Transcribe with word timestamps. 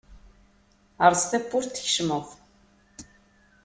Erẓ 1.05 1.23
tawwurt 1.31 1.71
tkecmeḍ. 1.75 2.25